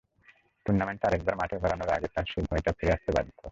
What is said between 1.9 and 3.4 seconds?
আগে তাই সেই ভয়টা ফিরে আসতে বাধ্য।